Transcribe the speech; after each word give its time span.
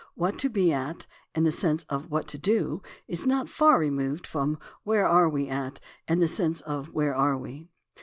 "What 0.15 0.39
to 0.39 0.49
be 0.49 0.73
at," 0.73 1.05
in 1.35 1.43
the 1.43 1.51
sense 1.51 1.83
of 1.83 2.09
"what 2.09 2.27
to 2.29 2.39
do," 2.39 2.81
is 3.07 3.27
not 3.27 3.47
far 3.47 3.77
removed 3.77 4.25
from 4.25 4.57
"where 4.81 5.05
are 5.05 5.29
we 5.29 5.47
at," 5.47 5.79
in 6.07 6.19
the 6.19 6.27
sense 6.27 6.59
of 6.61 6.91
"where 6.91 7.13
are 7.15 7.37
we." 7.37 7.69